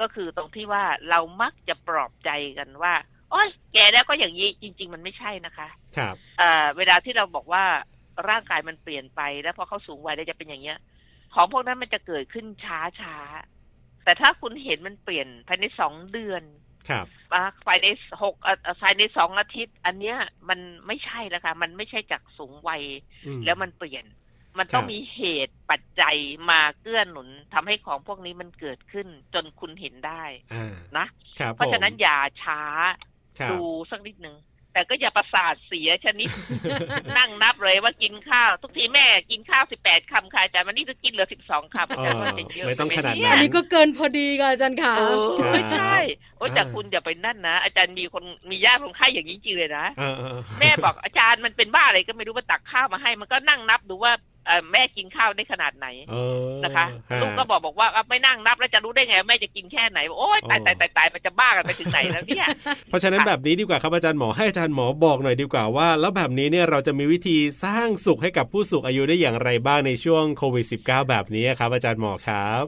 [0.00, 2.94] ก็คือตรงที่ว่าเรามักจะปลอบใจกันว่า
[3.30, 6.14] โอ้ยแกแล้วก็อย่างนี้จริง ๆ มันไม่ใช่นะคะ ครับ
[6.76, 7.64] เวลาที่เราบอกว่า
[8.28, 10.78] ร่างกายมันเปลี่ยนไปแล้วพอเข้าสูงวัยแล้วจะเป็นอย่างเงี้ย
[11.34, 13.16] ของพวกนั้นมันจะเกิดขึ้นช้าช้า
[14.04, 16.42] แต่ถ้าคุณเห็นมันเปลี่ยนภายในสองเดือน
[16.88, 17.06] ครับ
[17.66, 17.86] ภายใน
[18.22, 18.34] หก
[18.82, 22.82] ภายในสองอาทิตย์ อันเนี้ยมันไม่ใช่แล้วค่ะ มันไม่ใช่จากสูงวัย
[23.44, 24.04] แล้วมันเปลี่ยน
[24.58, 26.16] มันต้องมีเหตุปัจจัย
[26.50, 30.22] มาเกื้อหนุนทำให้ของพวกนี้มันเกิดขึ้น จนคุณเห็นได้
[30.98, 31.06] นะ
[31.54, 32.60] เพราะฉะนั้นอย่าช้า
[33.50, 34.36] ดูสักนิดหนึ่ง
[34.72, 36.28] แต่ก็อย่าประสาทเสียชนิด
[37.18, 44.94] นั่งนับเลยว่ากินข้าว ทุกทีแม่กินข้าวสิบแปดคำค่ะอาจารย์วันนี้จะกินเหลือสิบสองคำอาจารย์ว่าจะเยอะไม่ต้องขนาดนั้นอันนี้ก็เกินพอดีค่ะอาจารย์ค่ะ
[45.52, 45.96] ไม่ใช่
[46.36, 49.86] โอ้แต่คุณอย่าไปนั่นนะ อาจารย์มีคนมีญาติคนไข้อย่างนี้จริงเลยนะ
[50.58, 54.12] แม่บอกอาจารย์มันเป็นบ้าอะไรก็ไม่รู้มาตักข้าวมาให้ มันก็นั่งนับดูว่า
[54.72, 55.86] แม่กินข้าวได้ขนาดไหน
[56.64, 56.86] นะคะ
[57.20, 62.46] ลูกก็บอกบอกว่าไม่นั่งนับแล้วจะรู้ได้ไง แม่จะกินแค่ไหนโอ้ยตายตายตายตายมันจะบ้ากันไปถึงไหนแล้วเนี่ย
[62.88, 72.64] เพราะฉะนั้นแบบนี้ดีกว่าครับอาจารย์หมอให้อาจารย์หมอบอกหน่อยดีกว่าว่า แล้วแบบนี้เนี่ยเราจะมีวิธีสร้างสุขให้กับผู้สูงอายุได้อย่างไรบ้างในช่วงโควิด -19 แบบนี้ครับ อาจารย์หมอครับ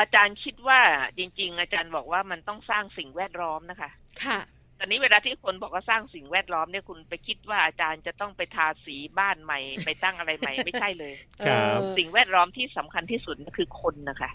[0.00, 0.80] อาจารย์คิดว่า
[1.18, 3.90] จริง ๆ อาจารย์บอกว่ามันต้องสร้างสิ่งแวดล้อมนะคะ
[4.24, 4.38] ค่ะ
[4.78, 11.14] ตอนนี้เวลาที่คนบอกว่าสร้างสิ่งแวดล้อมเนี่ยคุณไปคิดว่าอาจารย์จะต้องไปทาสีบ้านใหม่ ไปตั้งอะไรใหม่ไม่ใช่เลย
[11.46, 14.30] ครับ สิ่งแวดล้อมที่สำคัญที่สุดคือคนนะคะ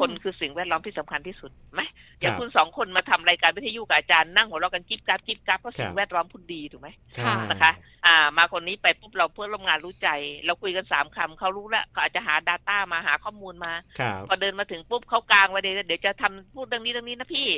[0.00, 1.80] คนคือสิ่งแวดล้อมที่สำคัญที่สุดไหม
[2.20, 6.88] อย่างคุณสองคนมาทำรายการวิทยุกับอาจารย์นั่งหัวเราะกันกิ๊บกับกิ๊บกับก็สิ่งแวดล้อมพูดดีถูกไหม
[7.50, 7.72] นะคะ
[8.06, 10.08] อ่า มาคนนี้ไปปุ๊บเราเพื่อร่วมงานรู้ใจ
[10.46, 13.72] เราคุยกันสามคำเขารู้แล้วเขาอาจจะหา Data มาหาข้อมูลมา
[14.28, 17.48] พอเดินมาถึงปุ๊บเขากลางไว้เดี๋ยวจะทำพูดเรื่องนี้เรื่องนี้นะพี่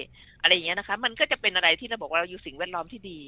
[0.41, 3.21] อะไรอย่างเงี้ยนะคะ มันก็จะเป็นอะไรที่เราบอกว่าเราอยู่สิ่งแวดล้อมที่ดี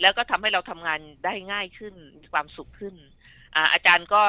[0.00, 2.94] แล้วก็ทำให้เราทำงานได้ง่ายขึ้นมีความสุขขึ้น
[3.56, 4.22] อ่าอาจารย์ก็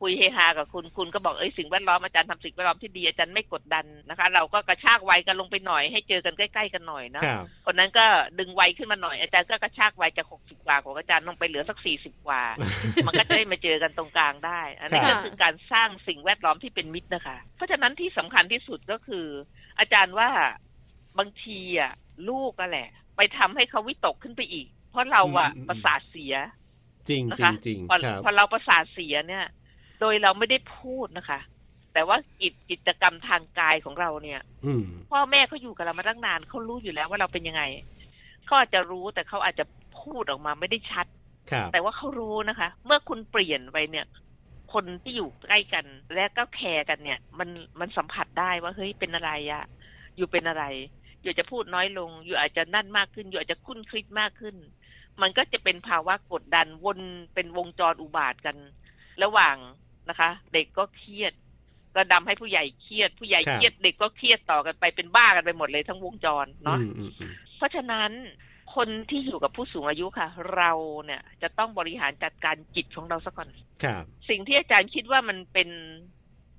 [0.00, 7.22] คุยเฮฮากับคุณคุณก็บอกเอ้ยสิ่งแวดล้อมอาจารย์ทำสิ่งแวดล้อมที่ดีอาจารย์ไม่กดดันนะคะ เราก็กระชากวัยกันลงไปหน่อยให้เจอกันใกล้ๆกันหน่อยนะ
[7.66, 8.06] คนนั้นก็
[8.38, 12.42] ดึงวัยขึ้นมาหน่อยอาจารย์ก็กระชากวัยจากหกสิบกว่าของอาจารย์ลงไปเหลือสักสี่สิบกว่า
[13.06, 19.26] มันก็จะได้มาเจอกันตรงกลางได้ อันนี้ก็คือการสร้างสิ่งแวดล้อมที่เป็นมิตรนะคะ เพราะฉะนั้นที่สำคัญที่สุดก็คือ
[19.78, 20.30] อาจารย์ว่า
[21.18, 21.92] บางทีอะ
[22.28, 26.34] ลูกก็แหละ ไปทำให้เขาวิตกขึ้นไปอีก เพราะเราอะประสาทเสีย
[27.08, 27.92] จริงจริงจริงพ
[28.28, 31.40] อเราประสาทเสียเนี่ยโดยเราไม่ได้พูดนะคะ
[31.92, 34.72] แต่ว่ากิจกิจกรรมทางกายของเราเนี่ย อื
[35.10, 37.62] พ่อแม่เขาอยู่กับเรามาตั้งนานเขารู้อยู่แล้วว่าเราเป็นยังไง
[38.46, 39.64] เขาอาจจะรู้แต่เขาอาจจะ
[40.00, 41.06] พูดออกมาไม่ได้ชัด
[41.72, 44.06] แต่ว่าเขารู้นะคะ เมื่อคุณเปลี่ยนไปเนี่ย
[44.72, 47.48] คนที่อยู่ใกล้กัน และก็แคร์กันเนี่ย มัน
[47.80, 49.64] มันสัมผัสได้ว่าเฮ้ยเป็นอะไรอะ
[50.16, 50.64] อยู่เป็นอะไร
[51.22, 54.56] อยู่จะพูดน้อยลง อยู่อาจจะนั่นมากขึ้น อยู่อาจจะคุ้นคิดมากขึ้น
[55.22, 57.00] มันก็จะเป็นภาวะกดดันวน
[57.34, 58.56] เป็นวงจรอุบาทกัน
[59.22, 59.56] ระหว่าง
[60.08, 61.32] นะคะ เด็กก็เครียด
[61.96, 66.78] ก็ดำให้ผู้ใหญ่เครียด ผู้ใหญ่เครียดเด็กก็เครียดต่อกันไปเป็นบ้ากันไปหมดเลยทั้งวงจรเนาะ
[67.56, 68.10] เพราะฉะนั้น
[68.74, 70.72] คนที่อยู่กับผู้สูงอายุค่ะ เรา
[71.04, 73.48] เนี่ยจะต้องบริหารจัดการจิตของเราซะก่อน
[73.84, 75.68] ครับ สิ่งที่อาจารย์คิดว่ามันเป็น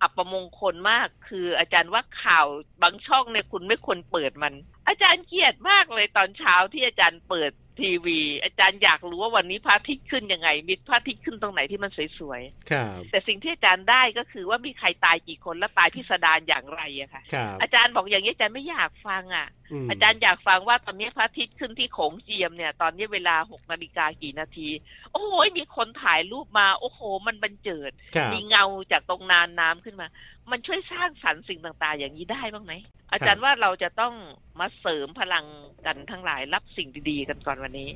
[0.02, 2.48] อัปมงคลมาก คืออาจารย์ว่าข่าว
[2.84, 4.54] บางช่องเนี่ยคุณไม่ควรเปิดมัน
[4.88, 17.22] อาจารย์เกลียดมากเลยตอนเช้าที่อาจารย์เปิด ทีวี อาจารย์อยากรู้ว่าวันนี้พระอาทิตย์ขึ้นยังไง มีพระอาทิตย์ขึ้นตรงไหนที่มันสวยๆครับแต่สิ่งที่อาจารย์ได้ก็คือว่ามีใครตายกี่คนและตายพิสดารอย่างไรอะค่ะ
[17.62, 19.48] อาจารย์บอกอย่างนี้อาจารย์ไม่อยากฟังอะ
[19.90, 24.70] อาจารย์อยากฟังว่าตอนนี้พระอาทิตย์ขึ้นที่โขงเจียมเนี่ย ตอนนี้เวลาหกนาฬิกากี่นาที
[25.12, 27.92] โอ้โหมีคนถ่ายรูปมา โอ้โห มันบันเจิด
[28.34, 30.08] มีเงาจากตรงนานน้ำขึ้นมา
[30.52, 32.74] มันช่วยสร้างสรรค์สิ่งต่างๆ อย่างนี้ได้บ้างไหม
[33.12, 34.14] อาจารย์ว่าเราจะต้อง
[34.60, 35.46] มาเสริมพลัง
[35.86, 37.90] กันทั้งหลายรับสิ่งดีๆ กันก่อนวันนี้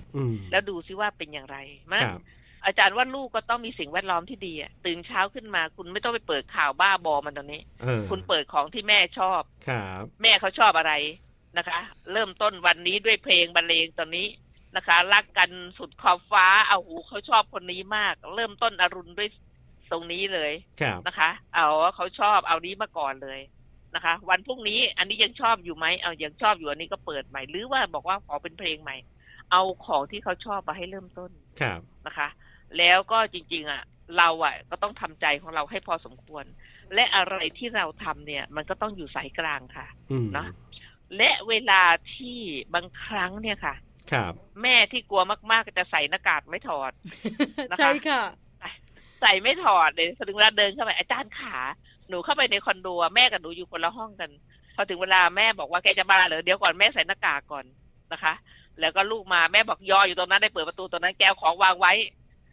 [0.51, 1.57] แล้วดูซิว่าเป็นอย่างไร
[1.93, 2.01] มา
[2.65, 7.61] อาจารย์ว่าลูกก็ต้องมีสิ่งแวดล้อมที่ดีอะตื่นเช้าขึ้นมาคุณไม่ต้องไปเปิดข่าวบ้าบอมันตรงนี้
[8.09, 10.93] คุณเปิดของที่แม่ชอบครับแม่เขาชอบอะไร
[11.57, 11.79] นะคะ
[12.11, 14.27] เริ่มต้นวันนี้ด้วยเพลงบรรเลงตอนนี้
[14.75, 19.29] นะคะ รักกันสุดขอบฟ้าเอาหูเขาชอบคนนี้มาก เริ่มต้นอรุณด้วย
[19.91, 20.53] ตรงนี้เลย
[21.07, 23.39] นะคะ เอาเขาชอบเอานี้มาก่อนเลย
[23.95, 28.97] นะคะ วันพรุ่งนี้อันนี้ยังชอบอยู่ไหมเอายังชอบอยู่อันนี้ก็เปิดใหม่หรือว่าบอกว่าขอเป็นเพลงใหม่
[29.51, 32.27] เอาของที่เขาชอบมาให้เริ่มต้นครับนะคะ
[32.77, 33.83] แล้วก็จริง ๆ อะ
[34.17, 36.45] เราอะ ก็ต้องทำใจของเราให้พอสมควร
[36.93, 39.87] และอะไรที่เราทำเนี่ย มันก็ต้องอยู่สายกลางค่ะ
[40.33, 40.47] เนาะ
[41.17, 42.37] และเวลาที่
[42.73, 43.75] บางครั้งเนี่ยค่ะ
[44.11, 45.21] ครับ แม่ที่กลัว
[45.51, 46.91] มากๆก็จะใส่หน้ากากไม่ถอด
[47.71, 48.23] นะคะใช่ค่ะ
[49.21, 51.57] ใส่ไม่ถอดเลยพอถึงเวลาเดินเข้าไปอาจารย์ขา
[52.09, 54.29] หนูเข้าไปในคอนโดแม่กับหนูอยู่คนละห้องกัน
[54.75, 57.65] พอถึงเวลาแม่บอกว่าแกจะมาเหรอเดี๋ยวก่อนแม่ใส่หน้ากากก่อน
[58.11, 58.33] นะคะ
[58.79, 61.93] แล้วก็ลูกมาแม่บอกยออยู่ตรงนั้นได้เปิดประตูตรงนั้นแก้วของวางไว้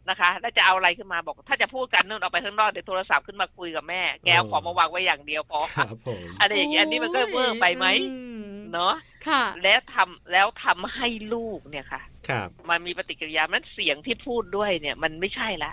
[0.08, 7.86] นะคะ แล้วจะเอาอะไรขึ้นมาบอก ถ้าจะพูดกันนู่นออกไปข้างนอกเดี๋ยวโทรศัพท์ขึ้นมาคุยกับแม่ แก้วของมาวางไว้อย่างเดียวพอครับผมอะไรอย่างนี้อันนี้มันก็เวอร์ไปไหม
[8.72, 8.94] เนาะ
[9.28, 15.72] ค่ะ แล้วทำแล้วทำให้ลูกเนี่ยค่ะครับมันมีปฏิกิริยามันเสียงที่พูดด้วยเนี่ย มันไม่ใช่ละ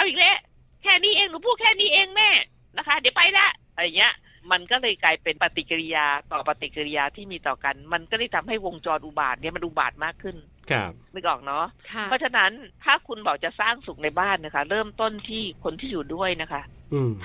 [0.00, 0.38] เอาอีกแล้ว
[0.82, 2.30] แค่นี้เองหนูพูดแค่นี้เองแม่
[2.76, 4.14] นะคะ เดี๋ยวไปละอะไรเงี้ย
[4.50, 10.36] มันก็เลยกลายเป็นปฏิกิริยาต่อปฏิกิริยาที่มีต่อกัน มันก็เลยทำให้วงจรอุบาทเนี่ยมันอุบาทมากขึ้น
[10.70, 11.66] ครับไม่ออกเนาะ
[12.04, 12.52] เพราะฉะนั้น
[12.84, 16.62] ถ้าคุณบอกจะสร้างสุขในบ้านนะคะ เริ่มต้นที่คนที่อยู่ด้วยนะคะ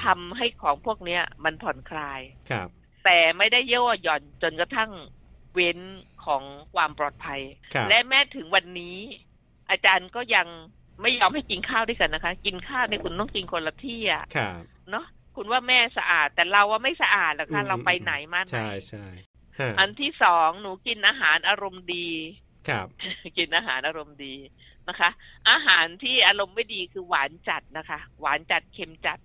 [0.03, 2.67] ทำให้ของพวกเนี้ยมันผ่อนคลายครับ
[3.05, 4.91] แต่ไม่ได้ย่อหย่อนจนกระทั่ง
[5.53, 5.79] เว้น
[6.25, 7.41] ของความปลอดภัย
[7.89, 8.97] และแม้ถึงวันนี้
[9.69, 10.47] อาจารย์ก็ยัง
[11.01, 14.23] ไม่ยอมให้กินข้าวด้วยกันนะคะ กินข้าวในคุณต้องกินคนละที่อะ
[14.91, 15.05] เนาะ
[15.35, 19.07] คุณว่าแม่สะอาด แต่เราว่าไม่สะอาดหรอกค่ะเราไปไหนมาไหนใช่ใช่
[19.79, 22.09] อันที่สองหนูกินอาหารอารมณ์ดี
[22.69, 22.87] ครับ
[23.37, 24.35] กินอาหารอารมณ์ดี
[24.89, 25.09] นะคะ
[25.49, 29.19] อาหารที่อารมณ์ไม่ดีคือหวานจัดนะคะ หวานจัดเค็มจัด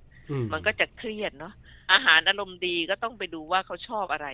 [0.53, 1.55] มันก็จะเครียดเนาะ
[1.93, 4.29] อาหารอารมณ์ดีก็ต้องไปดูว่าเขาชอบอะไร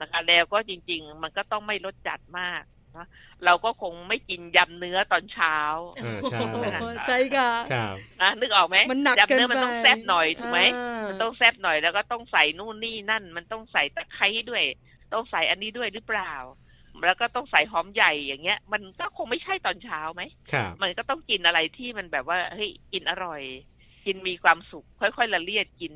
[0.00, 2.62] นะคะแล้วก็จริง ๆ มันก็ต้องไม่รสจัดมาก
[2.96, 3.06] นะ
[3.44, 5.56] เราก็คงไม่กินยำเนื้อตอนเช้า
[6.30, 6.40] ใช่
[7.06, 7.50] ใช่ค่ะ
[8.22, 8.76] นะนึกออกไหม
[9.18, 10.60] ยำเนื้อมันต้องแซ่บหน่อยถูกไหม
[11.08, 14.64] มันต้องแซ่บหน่อยแล้วก็ต้องใส่นู่นนี่นั่น มันต้องใส่ตะไคร้ด้วย
[15.12, 16.34] ต้องใส่อันนี้ด้วยหรือเปล่า
[17.06, 20.22] แล้วก็ต้องใส่หอมใหญ่อย่างเงี้ย มันก็คงไม่ใช่ตอนเช้าไหม
[20.82, 23.42] มันก็ต้องกินอะไรที่มันแบบว่าเฮ้ยกินอร่อย
[24.06, 25.94] กินมีความสุข ค่อยๆละเลียดกิน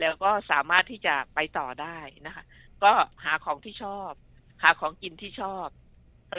[0.00, 2.44] แล้วก็สามารถที่จะไปต่อได้นะคะ
[2.84, 2.92] ก็
[3.24, 4.12] หาของที่ชอบ
[4.62, 5.68] หาของกินที่ชอบ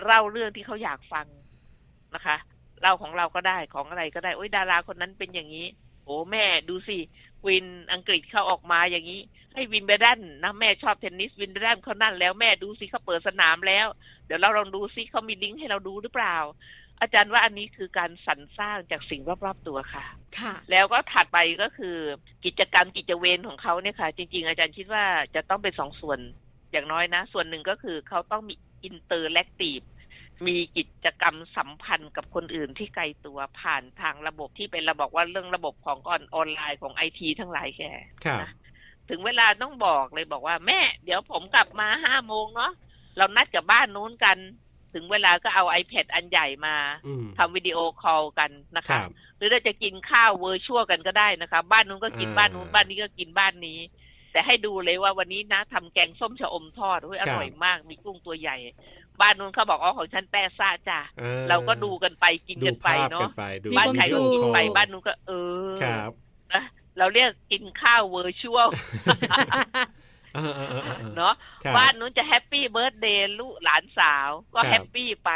[0.05, 1.25] เล่าเรื่องที่เขาอยากฟัง
[2.15, 2.37] นะคะ
[2.81, 5.67] เล่าของเราก็ได้ของอะไรก็ได้โอ้ยดาราคนนั้นเป็นอย่างนี้
[6.05, 6.97] โอ้แม่ดูสิ
[7.45, 9.21] วินอังกฤษเขาออกมาอย่างนี้
[9.53, 13.87] ให้วิมเบิลดันนะแม่ชอบเทนนิสวิมเบิลดันเขานั่นแล้วแม่ดูสิเขาเปิดสนามแล้ว
[14.25, 16.37] เดี๋ยวเราลองดูสิเขามีลิงก์ให้เราดูหรือเปล่า
[17.01, 20.05] อาจารย์ว่าอันนี้คือการสรรสร้างจากสิ่งรอบๆตัวค่ะ
[20.39, 21.97] ค่ะ แล้วก็ถัดไปก็คือ
[22.45, 26.19] กิจกรรมกิจเวรของเขาเนี่ยค่ะ จริง ๆ อาจารย์คิดว่าจะต้องเป็นสองส่วน
[26.71, 29.81] อย่างน้อยนะ ส่วนหนึ่งก็คือเขาต้องมี interactive
[30.47, 37.83] มีกิจกรรมสัมพันธ์กับคนอื่นที่ไกลตัวผ่านทางระบบที่เป็นระบบว่าเรื่องระบบของออนออนไลน์ของไอทีทั้งหลายแก
[38.25, 38.51] ครับนะ
[39.09, 42.71] ถึงเวลาต้องบอกเลยบอกว่าแม่ เดี๋ยวผมกลับมาห้าโมงเนาะ
[43.17, 44.37] เรานัดกับบ้านนู้นกัน
[44.93, 46.75] ถึงเวลาก็เอา iPad อันใหญ่มา
[47.07, 53.79] อืมทำวิดีโอคอลกันนะคคะรับหรือเราจะกินข้าวเวอร์ชวลกันก็ได้นะคะ บ้านนู้นก็กินอ่าบ้านนู้นบ้านนี้ก็กินบ้านนี้
[54.33, 58.57] แต่ให้ดูเลยว่าวันนี้นะทำแกงส้มชะอมทอดเฮ้ยอร่อยมาก มีกุ้งตัวใหญ่
[59.21, 65.31] บ้านนู้นเขาบอกอ๋อของฉันแป้ซ่าจ้ะอ่เราก็ดูกันไปกินดูกันไปภาพกัเนาะนไปดูมีบ้านความใครก็สุขกินไปคบ้านนู้นก็ เอ
[65.69, 66.11] อครับ
[66.53, 66.63] นะ
[66.97, 68.69] เราเรียกกินข้าว virtual
[70.35, 75.31] เออเออเออเออเนาะครับบ้านนู้นจะ happy birthday ลูกหลานสาวก็ครับ happy ไป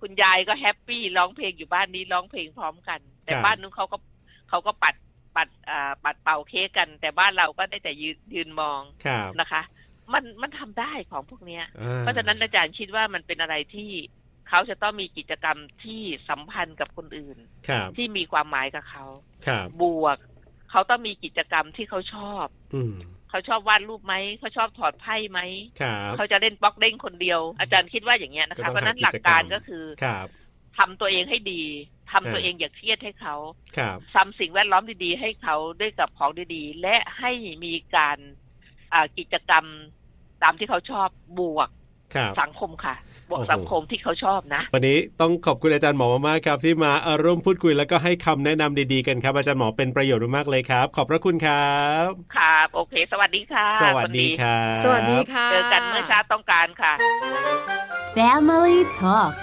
[0.00, 3.96] คุณยายก็ happy ร้องเพลงอยู่บ้านนี้ร้องเพลงพร้อมกัน แต่ครับบ้านนู้นเขาก็
[4.48, 4.94] เขาก็ปัด
[5.36, 9.62] ปัดอ่าปัดเป่าเค้กกัน แต่บ้านเราก็ได้แต่ยืนยืนมองครับนะคะ
[10.12, 13.90] มันมันทำได้ของพวกเนี้ยอ่เพราะฉะนั้นอาจารย์คิดว่ามันเป็นอะไรที่
[14.48, 17.38] เขาจะต้องมีกิจกรรมที่สัมพันธ์กับคนอื่น
[17.68, 19.04] ครับที่มีความหมายกับเขา
[19.46, 20.16] ครับบวก
[20.70, 22.94] เขาต้องมีกิจกรรมที่เขาชอบอืม
[23.30, 25.40] เขาชอบวาดรูปไหมเขาชอบถอดไพ่ไหม
[25.80, 30.26] ครับเขาจะเล่นบล็อกเด้งคนเดียว อาจารย์คิดว่าอย่างเงี้ยนะก็คะต้องเพราะฉะนั้นหาหลักกิจกรรมการก็คือครับ
[30.80, 31.62] ทำตัวเองให้ดี
[32.12, 33.36] ทำตัวอ่าเองอย่าเครียดให้เขา
[33.76, 37.32] ครับทำสิ่งแวดล้อมดีๆ ให้เขาด้วยกับของดีๆ และให้
[37.64, 38.18] มีการ
[38.92, 39.64] อ่ากิจกรรม
[40.42, 41.08] ตามที่เขาชอบ
[41.40, 41.68] บวก
[42.14, 43.09] ครับสังคมค่ะบวกโอ้โห
[43.52, 56.92] สังคมที่เขาชอบนะ วันนี้ต้องขอบคุณอาจารย์หมอมากๆครับ ที่มาเอ่อร่วมพูดคุยแล้วก็ให้คำแนะนำดีๆกันครับ อาจารย์หมอเป็นประโยชน์มากๆเลยครับ ขอบพระคุณครับครับโอเค สวัสดีค่ะ สวัสดีครับสวัสดีค่ะเจอกันเมื่อชาติต้องการค่ะ
[58.16, 59.34] Family Talk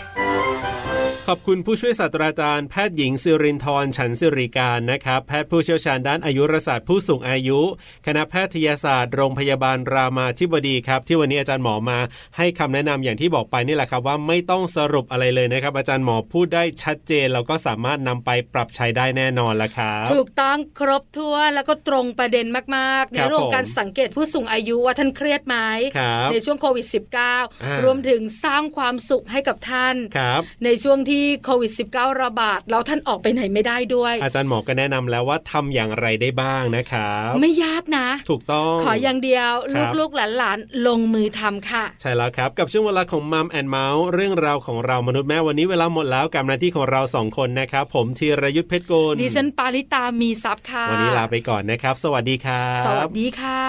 [1.32, 7.60] ขอบคุณผู้ช่วยศาสตราจารย์แพทย์หญิงสิรินทร์ฉันสิริการนะครับ แพทย์ผู้เชี่ยวชาญด้านอายุรศาสตร์ผู้สูงอายุ
[8.06, 12.00] คณะแพทยศาสตร์โรงพยาบาลรามาธิบดีครับ ที่วันนี้อาจารย์หมอมา
[12.38, 25.56] ให้คำแนะนำอย่างที่บอกไปนี่แหละครับว่าไม่ต้องสรุปอะไรเลยนะครับ อาจารย์หมอพูดได้ชัดเจนแล้วก็สามารถนำไปปรับใช้ได้แน่นอนละครับถูกต้องครบถ้วนแล้วก็ตรงประเด็นมากๆ ในครับเรื่องของการผมสังเกตผู้สูงอายุว่าท่านเครียดไหม
[25.98, 27.36] ครับในช่วงโควิดอ่า
[27.80, 53.64] -19 รวมถึงสร้างความสุขให้กับท่านครับในช่วงที่โควิด -19 ระบาดแล้วท่านออกไปไหนไม่ได้ด้วย อาจารย์หมอก็แนะนำแล้วว่าทำอย่างไรได้บ้างนะครับไม่ยากนะ ถูกต้องขออย่างเดียวครับลูกๆหลานๆลงมือทำค่ะ ใช่แล้วครับกับช่วงเวลาของ Mom and Mouth เรื่องราวของเรามนุษย์แม่วันนี้เวลาหมดแล้วกับหน้าที่ของเราสองคนนะครับ ผมธีรยุทธเพชรกุลดิฉันปาริตามีซับค่ะ วันนี้ลาไปก่อนนะครับ สวัสดีครับสวัสดีค่ะ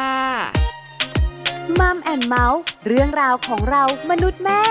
[1.80, 4.62] Mom and Mouth เรื่องราวของเรามนุษย์แม่